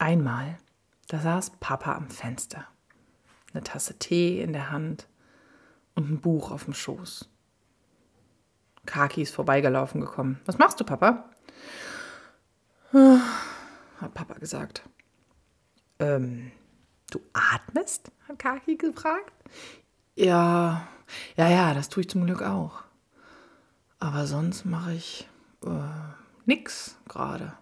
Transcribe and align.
Einmal, 0.00 0.56
da 1.08 1.18
saß 1.18 1.50
Papa 1.60 1.92
am 1.92 2.08
Fenster, 2.08 2.66
eine 3.52 3.62
Tasse 3.62 3.98
Tee 3.98 4.40
in 4.40 4.54
der 4.54 4.70
Hand 4.70 5.06
und 5.94 6.10
ein 6.10 6.22
Buch 6.22 6.50
auf 6.50 6.64
dem 6.64 6.72
Schoß. 6.72 7.28
Kaki 8.86 9.20
ist 9.20 9.34
vorbeigelaufen 9.34 10.00
gekommen. 10.00 10.40
Was 10.46 10.56
machst 10.56 10.80
du, 10.80 10.84
Papa? 10.84 11.28
hat 12.94 14.14
Papa 14.14 14.38
gesagt. 14.38 14.88
Ähm, 15.98 16.50
du 17.10 17.20
atmest? 17.34 18.10
hat 18.26 18.38
Kaki 18.38 18.76
gefragt. 18.76 19.34
Ja, 20.14 20.88
ja, 21.36 21.50
ja, 21.50 21.74
das 21.74 21.90
tue 21.90 22.04
ich 22.04 22.08
zum 22.08 22.24
Glück 22.24 22.40
auch. 22.40 22.84
Aber 23.98 24.26
sonst 24.26 24.64
mache 24.64 24.94
ich 24.94 25.28
äh, 25.62 25.68
nix 26.46 26.96
gerade. 27.06 27.52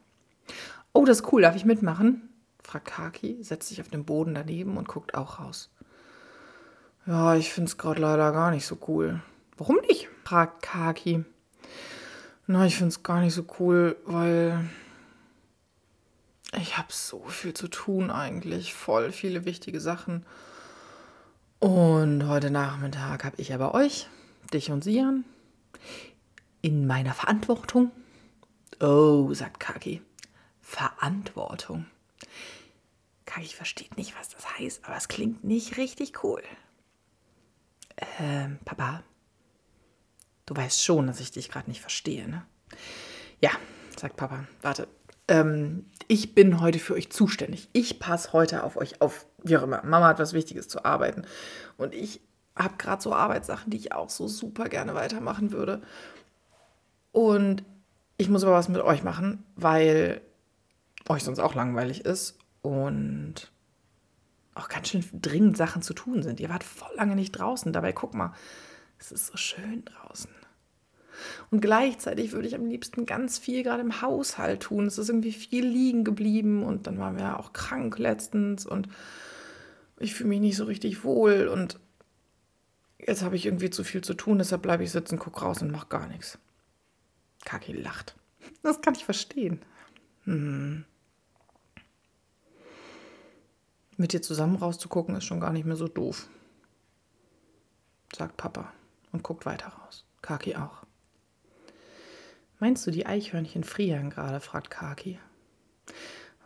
Oh, 0.92 1.04
das 1.04 1.22
ist 1.22 1.32
cool, 1.32 1.42
darf 1.42 1.56
ich 1.56 1.64
mitmachen? 1.64 2.27
Fragt 2.68 2.86
Kaki, 2.86 3.42
setzt 3.42 3.70
sich 3.70 3.80
auf 3.80 3.88
den 3.88 4.04
Boden 4.04 4.34
daneben 4.34 4.76
und 4.76 4.86
guckt 4.86 5.14
auch 5.14 5.38
raus. 5.38 5.70
Ja, 7.06 7.34
ich 7.34 7.50
finde 7.50 7.68
es 7.68 7.78
gerade 7.78 8.02
leider 8.02 8.30
gar 8.32 8.50
nicht 8.50 8.66
so 8.66 8.76
cool. 8.86 9.22
Warum 9.56 9.76
nicht? 9.88 10.08
fragt 10.22 10.62
Kaki. 10.62 11.24
Na, 12.46 12.66
ich 12.66 12.76
finde 12.76 12.90
es 12.90 13.02
gar 13.02 13.22
nicht 13.22 13.32
so 13.32 13.46
cool, 13.58 13.96
weil 14.04 14.68
ich 16.60 16.76
habe 16.76 16.92
so 16.92 17.24
viel 17.28 17.54
zu 17.54 17.68
tun 17.68 18.10
eigentlich, 18.10 18.74
voll 18.74 19.12
viele 19.12 19.46
wichtige 19.46 19.80
Sachen. 19.80 20.26
Und 21.60 22.28
heute 22.28 22.50
Nachmittag 22.50 23.24
habe 23.24 23.36
ich 23.38 23.54
aber 23.54 23.72
euch, 23.72 24.08
dich 24.52 24.70
und 24.70 24.84
Sian, 24.84 25.24
in 26.60 26.86
meiner 26.86 27.14
Verantwortung. 27.14 27.90
Oh, 28.78 29.32
sagt 29.32 29.58
Kaki. 29.58 30.02
Verantwortung. 30.60 31.86
Kaki 33.38 33.54
versteht 33.54 33.96
nicht, 33.96 34.18
was 34.18 34.30
das 34.30 34.58
heißt, 34.58 34.84
aber 34.84 34.96
es 34.96 35.06
klingt 35.06 35.44
nicht 35.44 35.76
richtig 35.76 36.24
cool. 36.24 36.42
Ähm, 38.18 38.58
Papa, 38.64 39.04
du 40.46 40.56
weißt 40.56 40.82
schon, 40.82 41.06
dass 41.06 41.20
ich 41.20 41.30
dich 41.30 41.48
gerade 41.48 41.70
nicht 41.70 41.80
verstehe, 41.80 42.28
ne? 42.28 42.44
Ja, 43.40 43.50
sagt 43.96 44.16
Papa. 44.16 44.46
Warte. 44.60 44.88
Ähm, 45.28 45.86
ich 46.08 46.34
bin 46.34 46.60
heute 46.60 46.80
für 46.80 46.94
euch 46.94 47.10
zuständig. 47.10 47.68
Ich 47.72 48.00
passe 48.00 48.32
heute 48.32 48.64
auf 48.64 48.76
euch 48.76 49.00
auf. 49.00 49.26
Wie 49.44 49.56
auch 49.56 49.62
immer. 49.62 49.84
Mama 49.84 50.08
hat 50.08 50.18
was 50.18 50.32
Wichtiges 50.32 50.66
zu 50.66 50.84
arbeiten. 50.84 51.24
Und 51.76 51.94
ich 51.94 52.20
habe 52.56 52.76
gerade 52.76 53.00
so 53.00 53.14
Arbeitssachen, 53.14 53.70
die 53.70 53.76
ich 53.76 53.92
auch 53.92 54.10
so 54.10 54.26
super 54.26 54.68
gerne 54.68 54.96
weitermachen 54.96 55.52
würde. 55.52 55.82
Und 57.12 57.62
ich 58.16 58.28
muss 58.28 58.42
aber 58.42 58.54
was 58.54 58.68
mit 58.68 58.80
euch 58.80 59.04
machen, 59.04 59.44
weil 59.54 60.22
euch 61.08 61.22
sonst 61.22 61.38
auch 61.38 61.54
langweilig 61.54 62.04
ist 62.04 62.38
und 62.62 63.50
auch 64.54 64.68
ganz 64.68 64.88
schön 64.88 65.04
dringend 65.12 65.56
Sachen 65.56 65.82
zu 65.82 65.94
tun 65.94 66.22
sind. 66.22 66.40
Ihr 66.40 66.48
wart 66.48 66.64
voll 66.64 66.94
lange 66.96 67.14
nicht 67.14 67.32
draußen. 67.32 67.72
Dabei 67.72 67.92
guck 67.92 68.14
mal, 68.14 68.32
es 68.98 69.12
ist 69.12 69.26
so 69.26 69.36
schön 69.36 69.84
draußen. 69.84 70.30
Und 71.50 71.60
gleichzeitig 71.60 72.32
würde 72.32 72.48
ich 72.48 72.54
am 72.54 72.66
liebsten 72.66 73.06
ganz 73.06 73.38
viel 73.38 73.62
gerade 73.62 73.82
im 73.82 74.02
Haushalt 74.02 74.62
tun. 74.62 74.86
Es 74.86 74.98
ist 74.98 75.08
irgendwie 75.08 75.32
viel 75.32 75.66
liegen 75.66 76.04
geblieben 76.04 76.62
und 76.62 76.86
dann 76.86 76.98
waren 76.98 77.16
wir 77.16 77.24
ja 77.24 77.38
auch 77.38 77.52
krank 77.52 77.98
letztens 77.98 78.66
und 78.66 78.88
ich 79.98 80.14
fühle 80.14 80.28
mich 80.28 80.40
nicht 80.40 80.56
so 80.56 80.64
richtig 80.64 81.02
wohl 81.02 81.48
und 81.48 81.80
jetzt 82.98 83.22
habe 83.22 83.36
ich 83.36 83.46
irgendwie 83.46 83.70
zu 83.70 83.82
viel 83.82 84.02
zu 84.02 84.14
tun, 84.14 84.38
deshalb 84.38 84.62
bleibe 84.62 84.84
ich 84.84 84.92
sitzen, 84.92 85.18
gucke 85.18 85.40
raus 85.40 85.62
und 85.62 85.72
mache 85.72 85.88
gar 85.88 86.06
nichts. 86.06 86.38
Kaki 87.44 87.72
lacht. 87.72 88.14
Das 88.62 88.80
kann 88.80 88.94
ich 88.94 89.04
verstehen. 89.04 89.60
Hm. 90.24 90.84
Mit 93.98 94.12
dir 94.12 94.22
zusammen 94.22 94.54
rauszugucken 94.54 95.16
ist 95.16 95.24
schon 95.24 95.40
gar 95.40 95.52
nicht 95.52 95.66
mehr 95.66 95.74
so 95.74 95.88
doof, 95.88 96.28
sagt 98.16 98.36
Papa 98.36 98.72
und 99.10 99.24
guckt 99.24 99.44
weiter 99.44 99.66
raus. 99.66 100.04
Kaki 100.22 100.54
auch. 100.54 100.84
Meinst 102.60 102.86
du, 102.86 102.92
die 102.92 103.06
Eichhörnchen 103.06 103.64
frieren 103.64 104.10
gerade? 104.10 104.38
fragt 104.38 104.70
Kaki. 104.70 105.18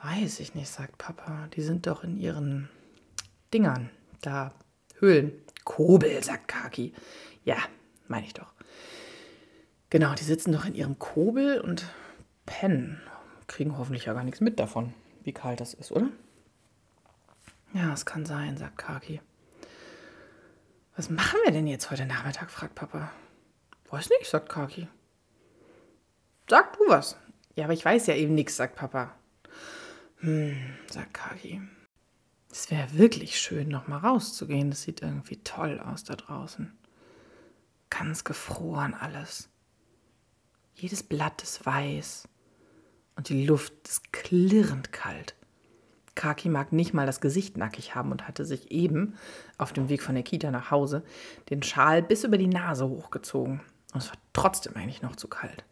Weiß 0.03 0.41
ich 0.41 0.55
nicht, 0.55 0.69
sagt 0.69 0.97
Papa. 0.97 1.49
Die 1.55 1.61
sind 1.61 1.87
doch 1.87 2.03
in 2.05 2.17
ihren 2.17 2.71
Dingern, 3.53 3.91
da 4.23 4.55
Höhlen. 4.99 5.33
Kobel, 5.65 6.25
sagt 6.25 6.49
Kaki. 6.49 6.95
Ja, 7.45 7.59
meine 8.09 8.25
ich 8.25 8.33
doch. 8.33 8.55
Genau, 9.91 10.15
die 10.15 10.25
sitzen 10.25 10.53
doch 10.53 10.65
in 10.65 10.75
ihrem 10.75 10.99
Kobel 10.99 11.61
und 11.61 11.85
pennen. 12.47 13.03
Kriegen 13.47 13.77
hoffentlich 13.77 14.07
ja 14.07 14.15
gar 14.15 14.25
nichts 14.25 14.41
mit 14.41 14.59
davon, 14.59 14.95
wie 15.23 15.33
kalt 15.33 15.61
das 15.61 15.75
ist, 15.75 15.93
oder? 15.93 16.09
Ja, 17.75 17.93
es 17.93 18.05
kann 18.05 18.27
sein, 18.27 18.57
sagt 18.57 18.77
Kaki. 18.77 19.21
Was 20.95 21.09
machen 21.09 21.39
wir 21.45 21.53
denn 21.53 21.67
jetzt 21.67 21.91
heute 21.91 22.05
Nachmittag? 22.05 22.51
fragt 22.51 22.75
Papa. 22.75 23.11
Weiß 23.89 24.11
nicht, 24.11 24.31
sagt 24.31 24.51
Kaki. 24.51 24.89
Sag 26.49 26.77
du 26.77 26.85
was. 26.89 27.17
Ja, 27.55 27.65
aber 27.65 27.73
ich 27.73 27.85
weiß 27.85 28.07
ja 28.09 28.15
eben 28.15 28.35
nichts, 28.35 28.57
sagt 28.57 28.77
Papa. 28.77 29.15
Hm, 30.19 30.57
sagt 30.87 31.15
Kaki. 31.15 31.63
Es 32.51 32.71
wäre 32.71 32.93
wirklich 32.93 33.41
schön, 33.41 33.69
nochmal 33.69 34.01
rauszugehen. 34.01 34.71
Das 34.71 34.83
sieht 34.83 35.01
irgendwie 35.01 35.39
toll 35.43 35.81
aus 35.81 36.05
da 36.05 36.15
draußen. 36.15 36.77
Ganz 37.89 38.25
gefroren 38.25 38.93
alles. 38.93 39.49
Jedes 40.75 41.03
Blatt 41.03 41.43
ist 41.43 41.65
weiß 41.65 42.29
und 43.17 43.31
die 43.31 43.47
Luft 43.47 43.73
ist 43.89 44.13
klirrend 44.13 44.93
kalt. 44.93 45.35
Kaki 46.15 46.49
mag 46.49 46.73
nicht 46.73 46.93
mal 46.93 47.07
das 47.07 47.21
Gesicht 47.21 47.57
nackig 47.57 47.95
haben 47.95 48.13
und 48.13 48.29
hatte 48.29 48.45
sich 48.45 48.71
eben 48.71 49.15
auf 49.59 49.73
dem 49.73 49.89
Weg 49.89 50.03
von 50.03 50.15
der 50.15 50.25
Kita 50.25 50.51
nach 50.51 50.71
Hause 50.71 51.03
den 51.51 51.63
Schal 51.63 52.03
bis 52.03 52.25
über 52.25 52.39
die 52.39 52.49
Nase 52.49 52.89
hochgezogen. 52.89 53.61
Und 53.93 54.03
es 54.03 54.09
war 54.09 54.19
trotzdem 54.33 54.77
eigentlich 54.77 55.03
noch 55.03 55.17
zu 55.17 55.29
kalt. 55.29 55.65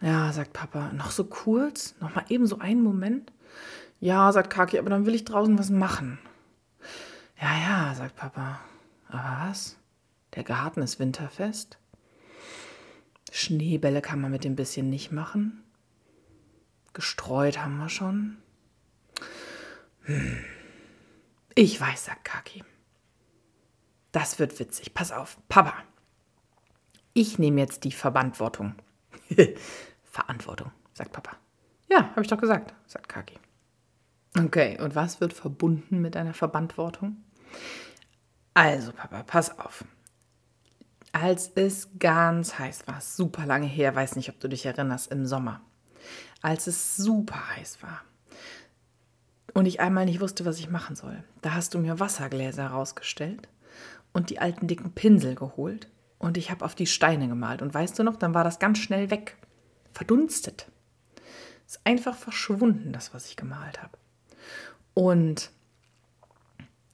Ja, 0.00 0.32
sagt 0.32 0.52
Papa, 0.52 0.92
noch 0.92 1.10
so 1.10 1.24
kurz, 1.24 1.94
noch 2.00 2.14
mal 2.14 2.24
eben 2.28 2.46
so 2.46 2.58
einen 2.58 2.82
Moment. 2.82 3.32
Ja, 4.00 4.30
sagt 4.32 4.50
Kaki, 4.50 4.78
aber 4.78 4.90
dann 4.90 5.06
will 5.06 5.14
ich 5.14 5.24
draußen 5.24 5.58
was 5.58 5.70
machen. 5.70 6.18
Ja, 7.40 7.58
ja, 7.58 7.94
sagt 7.94 8.16
Papa. 8.16 8.60
Aber 9.08 9.48
was? 9.48 9.76
Der 10.34 10.44
Garten 10.44 10.82
ist 10.82 10.98
winterfest. 10.98 11.78
Schneebälle 13.32 14.02
kann 14.02 14.20
man 14.20 14.30
mit 14.30 14.44
dem 14.44 14.56
bisschen 14.56 14.90
nicht 14.90 15.12
machen. 15.12 15.62
Gestreut 16.92 17.62
haben 17.62 17.78
wir 17.78 17.88
schon. 17.88 18.38
Ich 21.54 21.80
weiß, 21.80 22.06
sagt 22.06 22.24
Kaki. 22.24 22.62
Das 24.12 24.38
wird 24.38 24.58
witzig. 24.58 24.94
Pass 24.94 25.12
auf, 25.12 25.38
Papa. 25.48 25.74
Ich 27.12 27.38
nehme 27.38 27.60
jetzt 27.60 27.84
die 27.84 27.92
Verantwortung. 27.92 28.74
Verantwortung, 30.04 30.70
sagt 30.92 31.12
Papa. 31.12 31.36
Ja, 31.88 32.10
habe 32.10 32.22
ich 32.22 32.28
doch 32.28 32.38
gesagt, 32.38 32.74
sagt 32.86 33.08
Kaki. 33.08 33.38
Okay, 34.38 34.78
und 34.80 34.94
was 34.94 35.20
wird 35.20 35.32
verbunden 35.32 36.00
mit 36.00 36.16
einer 36.16 36.34
Verantwortung? 36.34 37.16
Also, 38.54 38.92
Papa, 38.92 39.22
pass 39.22 39.58
auf. 39.58 39.84
Als 41.12 41.50
es 41.54 41.88
ganz 41.98 42.58
heiß 42.58 42.86
war, 42.86 43.00
super 43.00 43.46
lange 43.46 43.66
her, 43.66 43.94
weiß 43.94 44.16
nicht, 44.16 44.28
ob 44.28 44.38
du 44.40 44.48
dich 44.48 44.66
erinnerst, 44.66 45.10
im 45.10 45.26
Sommer, 45.26 45.62
als 46.42 46.66
es 46.66 46.96
super 46.96 47.56
heiß 47.56 47.82
war, 47.82 48.02
und 49.54 49.66
ich 49.66 49.80
einmal 49.80 50.04
nicht 50.04 50.20
wusste, 50.20 50.44
was 50.44 50.58
ich 50.58 50.70
machen 50.70 50.96
soll. 50.96 51.22
Da 51.42 51.54
hast 51.54 51.74
du 51.74 51.78
mir 51.78 52.00
Wassergläser 52.00 52.66
rausgestellt 52.66 53.48
und 54.12 54.30
die 54.30 54.38
alten 54.38 54.66
dicken 54.66 54.92
Pinsel 54.92 55.34
geholt 55.34 55.88
und 56.18 56.36
ich 56.36 56.50
habe 56.50 56.64
auf 56.64 56.74
die 56.74 56.86
Steine 56.86 57.28
gemalt. 57.28 57.62
Und 57.62 57.72
weißt 57.72 57.98
du 57.98 58.02
noch, 58.02 58.16
dann 58.16 58.34
war 58.34 58.44
das 58.44 58.58
ganz 58.58 58.78
schnell 58.78 59.10
weg. 59.10 59.36
Verdunstet. 59.92 60.70
Ist 61.66 61.80
einfach 61.84 62.16
verschwunden, 62.16 62.92
das, 62.92 63.12
was 63.12 63.26
ich 63.26 63.36
gemalt 63.36 63.82
habe. 63.82 63.98
Und 64.94 65.50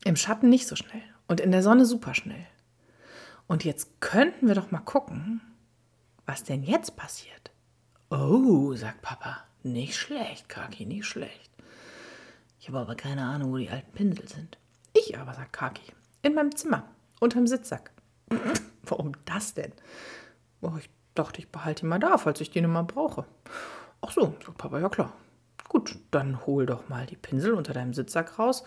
im 0.05 0.17
Schatten 0.17 0.49
nicht 0.49 0.67
so 0.67 0.77
schnell. 0.77 1.03
Und 1.29 1.41
in 1.41 1.53
der 1.53 1.63
Sonne 1.63 1.87
super 1.87 2.15
schnell. 2.15 2.47
Und 3.47 3.65
jetzt 3.65 4.01
könnten 4.01 4.49
wir 4.49 4.55
doch 4.55 4.71
mal 4.71 4.81
gucken, 4.81 5.41
was 6.27 6.43
denn 6.43 6.63
jetzt 6.63 6.97
passiert. 6.97 7.51
Oh, 8.11 8.75
sagt 8.75 9.03
Papa. 9.03 9.45
Nicht 9.63 9.97
schlecht, 9.97 10.49
Kaki, 10.49 10.87
nicht 10.87 11.07
schlecht. 11.07 11.52
Ich 12.63 12.69
habe 12.69 12.79
aber 12.79 12.95
keine 12.95 13.25
Ahnung, 13.25 13.51
wo 13.51 13.57
die 13.57 13.71
alten 13.71 13.91
Pinsel 13.91 14.29
sind. 14.29 14.57
Ich 14.95 15.19
aber, 15.19 15.35
sagt 15.35 15.53
Kaki. 15.53 15.83
In 16.23 16.35
meinem 16.35 16.55
Zimmer, 16.55 16.85
unterm 17.19 17.49
Sitzsack. 17.49 17.91
Warum 18.85 19.15
das 19.25 19.55
denn? 19.55 19.73
Oh, 20.61 20.71
ich 20.79 20.89
dachte, 21.17 21.41
ich 21.41 21.49
behalte 21.49 21.85
ihn 21.85 21.89
mal 21.89 21.99
da, 21.99 22.19
falls 22.19 22.41
ich 22.41 22.53
den 22.53 22.63
immer 22.63 22.85
brauche. 22.85 23.25
Ach 24.01 24.13
so, 24.13 24.37
sagt 24.47 24.59
Papa, 24.59 24.79
ja 24.79 24.89
klar. 24.89 25.13
Gut, 25.69 25.99
dann 26.13 26.47
hol 26.47 26.65
doch 26.65 26.89
mal 26.89 27.05
die 27.05 27.17
Pinsel 27.17 27.55
unter 27.55 27.73
deinem 27.73 27.95
Sitzsack 27.95 28.39
raus. 28.39 28.63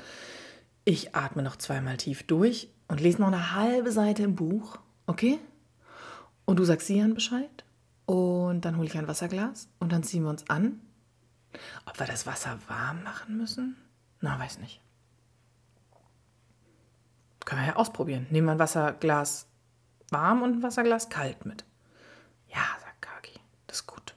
Ich 0.83 1.15
atme 1.15 1.41
noch 1.41 1.56
zweimal 1.56 1.95
tief 1.95 2.24
durch 2.24 2.69
und 2.89 3.00
lese 3.00 3.21
noch 3.21 3.27
eine 3.27 3.56
halbe 3.56 3.94
Seite 3.94 4.24
im 4.24 4.36
Buch, 4.36 4.77
okay? 5.07 5.39
Und 6.44 6.59
du 6.59 6.65
sagst 6.65 6.88
Sian 6.88 7.13
Bescheid 7.13 7.63
und 8.07 8.65
dann 8.65 8.75
hole 8.75 8.88
ich 8.88 8.98
ein 8.98 9.07
Wasserglas 9.07 9.69
und 9.80 9.94
dann 9.94 10.03
ziehen 10.03 10.24
wir 10.24 10.31
uns 10.31 10.50
an 10.50 10.81
Ob 11.86 11.98
wir 11.98 12.07
das 12.07 12.27
Wasser 12.27 12.59
warm 12.68 13.01
machen 13.01 13.38
müssen? 13.38 13.77
Na, 14.25 14.39
weiß 14.39 14.57
nicht. 14.57 14.81
Können 17.45 17.62
wir 17.62 17.68
ja 17.68 17.75
ausprobieren. 17.75 18.25
Nehmen 18.31 18.48
wir 18.48 18.54
ein 18.54 18.60
Wasserglas 18.60 19.45
warm 20.10 20.42
und 20.42 20.51
ein 20.57 20.63
Wasserglas 20.63 21.10
kalt 21.10 21.45
mit. 21.45 21.63
Ja, 22.48 22.63
sagt 22.81 23.04
Kaki, 23.04 23.39
das 23.68 23.81
ist 23.81 23.86
gut. 23.86 24.16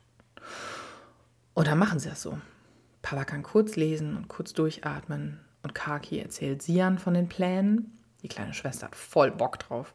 Und 1.52 1.66
dann 1.66 1.78
machen 1.78 1.98
sie 1.98 2.08
das 2.08 2.22
so. 2.22 2.40
Papa 3.02 3.26
kann 3.26 3.42
kurz 3.42 3.76
lesen 3.76 4.16
und 4.16 4.28
kurz 4.28 4.54
durchatmen 4.54 5.44
und 5.62 5.74
Kaki 5.74 6.20
erzählt 6.20 6.62
Sian 6.62 6.98
von 6.98 7.12
den 7.12 7.28
Plänen. 7.28 7.98
Die 8.22 8.28
kleine 8.28 8.54
Schwester 8.54 8.86
hat 8.86 8.96
voll 8.96 9.30
Bock 9.30 9.58
drauf. 9.58 9.92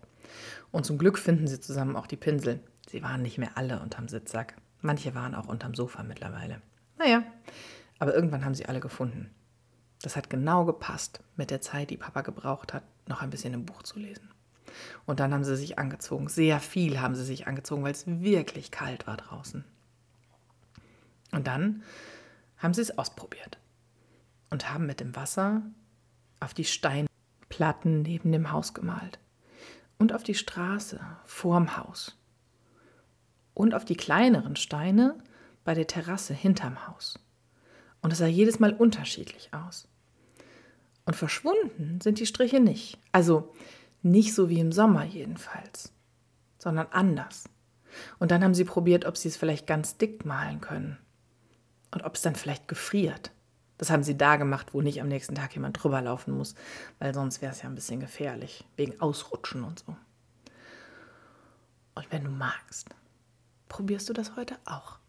Und 0.69 0.85
zum 0.85 0.99
Glück 0.99 1.17
finden 1.17 1.47
sie 1.47 1.59
zusammen 1.59 1.95
auch 1.95 2.05
die 2.05 2.17
Pinsel. 2.17 2.59
Sie 2.87 3.01
waren 3.01 3.23
nicht 3.23 3.39
mehr 3.39 3.57
alle 3.57 3.79
unterm 3.79 4.07
Sitzsack. 4.07 4.57
Manche 4.79 5.15
waren 5.15 5.33
auch 5.33 5.47
unterm 5.47 5.73
Sofa 5.73 6.03
mittlerweile. 6.03 6.61
Naja, 6.99 7.23
aber 7.97 8.13
irgendwann 8.13 8.45
haben 8.45 8.53
sie 8.53 8.67
alle 8.67 8.79
gefunden. 8.79 9.33
Das 10.03 10.17
hat 10.17 10.29
genau 10.29 10.65
gepasst 10.65 11.21
mit 11.37 11.49
der 11.49 11.61
Zeit, 11.61 11.89
die 11.89 11.97
Papa 11.97 12.21
gebraucht 12.21 12.73
hat, 12.73 12.83
noch 13.07 13.21
ein 13.21 13.29
bisschen 13.29 13.53
im 13.53 13.65
Buch 13.65 13.83
zu 13.83 13.99
lesen. 13.99 14.29
Und 15.05 15.21
dann 15.21 15.33
haben 15.33 15.45
sie 15.45 15.55
sich 15.55 15.79
angezogen. 15.79 16.27
Sehr 16.27 16.59
viel 16.59 16.99
haben 16.99 17.15
sie 17.15 17.23
sich 17.23 17.47
angezogen, 17.47 17.83
weil 17.83 17.93
es 17.93 18.05
wirklich 18.05 18.69
kalt 18.69 19.07
war 19.07 19.15
draußen. 19.15 19.63
Und 21.31 21.47
dann 21.47 21.83
haben 22.57 22.73
sie 22.73 22.81
es 22.81 22.97
ausprobiert 22.97 23.57
und 24.49 24.73
haben 24.73 24.85
mit 24.85 24.99
dem 24.99 25.15
Wasser 25.15 25.61
auf 26.41 26.53
die 26.53 26.65
Steinplatten 26.65 28.01
neben 28.01 28.33
dem 28.33 28.51
Haus 28.51 28.73
gemalt 28.73 29.19
und 29.99 30.11
auf 30.11 30.23
die 30.23 30.35
Straße 30.35 30.99
vorm 31.23 31.77
Haus 31.77 32.17
und 33.53 33.73
auf 33.73 33.85
die 33.85 33.95
kleineren 33.95 34.57
Steine 34.57 35.17
bei 35.63 35.73
der 35.73 35.87
Terrasse 35.87 36.33
hinterm 36.33 36.87
Haus. 36.87 37.19
Und 38.01 38.11
es 38.11 38.19
sah 38.19 38.27
jedes 38.27 38.59
Mal 38.59 38.73
unterschiedlich 38.73 39.53
aus. 39.53 39.87
Und 41.05 41.15
verschwunden 41.15 41.99
sind 42.01 42.19
die 42.19 42.25
Striche 42.25 42.59
nicht. 42.59 42.97
Also 43.11 43.53
nicht 44.01 44.33
so 44.33 44.49
wie 44.49 44.59
im 44.59 44.71
Sommer 44.71 45.03
jedenfalls, 45.03 45.91
sondern 46.57 46.87
anders. 46.91 47.45
Und 48.19 48.31
dann 48.31 48.43
haben 48.43 48.53
sie 48.53 48.65
probiert, 48.65 49.05
ob 49.05 49.17
sie 49.17 49.27
es 49.27 49.37
vielleicht 49.37 49.67
ganz 49.67 49.97
dick 49.97 50.25
malen 50.25 50.61
können. 50.61 50.97
Und 51.91 52.03
ob 52.03 52.15
es 52.15 52.21
dann 52.21 52.35
vielleicht 52.35 52.67
gefriert. 52.67 53.31
Das 53.77 53.89
haben 53.89 54.03
sie 54.03 54.17
da 54.17 54.37
gemacht, 54.37 54.73
wo 54.73 54.81
nicht 54.81 55.01
am 55.01 55.07
nächsten 55.07 55.35
Tag 55.35 55.53
jemand 55.53 55.81
drüber 55.81 56.01
laufen 56.01 56.35
muss, 56.35 56.55
weil 56.99 57.13
sonst 57.13 57.41
wäre 57.41 57.51
es 57.51 57.61
ja 57.61 57.69
ein 57.69 57.75
bisschen 57.75 57.99
gefährlich, 57.99 58.65
wegen 58.77 58.99
Ausrutschen 59.01 59.63
und 59.63 59.79
so. 59.79 59.95
Und 61.95 62.11
wenn 62.11 62.23
du 62.23 62.31
magst, 62.31 62.89
probierst 63.69 64.09
du 64.09 64.13
das 64.13 64.35
heute 64.35 64.57
auch. 64.65 64.99